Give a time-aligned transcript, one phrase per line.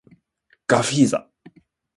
[0.65, 1.29] ガフィーザ